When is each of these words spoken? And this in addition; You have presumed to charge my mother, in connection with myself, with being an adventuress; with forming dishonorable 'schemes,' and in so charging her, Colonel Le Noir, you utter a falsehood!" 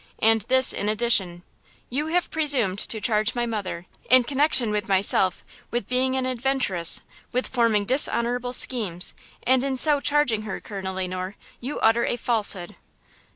And 0.17 0.41
this 0.47 0.73
in 0.73 0.89
addition; 0.89 1.43
You 1.91 2.07
have 2.07 2.31
presumed 2.31 2.79
to 2.79 2.99
charge 2.99 3.35
my 3.35 3.45
mother, 3.45 3.85
in 4.09 4.23
connection 4.23 4.71
with 4.71 4.87
myself, 4.87 5.43
with 5.69 5.87
being 5.87 6.15
an 6.15 6.25
adventuress; 6.25 7.01
with 7.31 7.45
forming 7.45 7.85
dishonorable 7.85 8.51
'schemes,' 8.51 9.13
and 9.43 9.63
in 9.63 9.77
so 9.77 9.99
charging 9.99 10.41
her, 10.41 10.59
Colonel 10.59 10.95
Le 10.95 11.07
Noir, 11.07 11.35
you 11.59 11.79
utter 11.81 12.03
a 12.03 12.17
falsehood!" 12.17 12.77